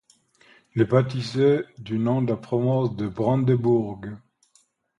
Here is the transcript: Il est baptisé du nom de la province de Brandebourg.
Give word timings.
Il 0.73 0.81
est 0.81 0.85
baptisé 0.85 1.61
du 1.77 1.99
nom 1.99 2.23
de 2.23 2.31
la 2.31 2.35
province 2.35 2.95
de 2.95 3.07
Brandebourg. 3.07 4.01